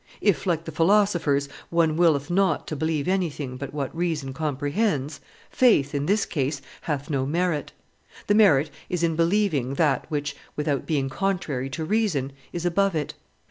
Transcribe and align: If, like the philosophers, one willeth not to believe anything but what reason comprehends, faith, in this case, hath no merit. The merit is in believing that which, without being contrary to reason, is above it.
If, 0.19 0.47
like 0.47 0.63
the 0.65 0.71
philosophers, 0.71 1.47
one 1.69 1.95
willeth 1.95 2.31
not 2.31 2.65
to 2.69 2.75
believe 2.75 3.07
anything 3.07 3.55
but 3.55 3.71
what 3.71 3.95
reason 3.95 4.33
comprehends, 4.33 5.19
faith, 5.51 5.93
in 5.93 6.07
this 6.07 6.25
case, 6.25 6.59
hath 6.81 7.11
no 7.11 7.23
merit. 7.27 7.71
The 8.25 8.33
merit 8.33 8.71
is 8.89 9.03
in 9.03 9.15
believing 9.15 9.75
that 9.75 10.09
which, 10.09 10.35
without 10.55 10.87
being 10.87 11.07
contrary 11.11 11.69
to 11.69 11.85
reason, 11.85 12.31
is 12.51 12.65
above 12.65 12.95
it. 12.95 13.13